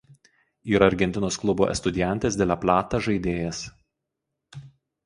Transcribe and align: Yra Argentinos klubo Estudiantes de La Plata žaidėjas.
Yra 0.71 0.87
Argentinos 0.91 1.37
klubo 1.43 1.67
Estudiantes 1.75 2.39
de 2.41 2.49
La 2.53 2.59
Plata 2.65 3.05
žaidėjas. 3.11 3.65